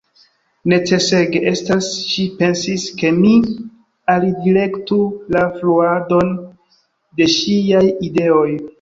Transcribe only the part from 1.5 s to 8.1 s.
estas, ŝi pensis, ke mi alidirektu la fluadon de ŝiaj